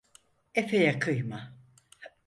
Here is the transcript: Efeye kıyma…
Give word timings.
Efeye 0.55 0.99
kıyma… 0.99 1.57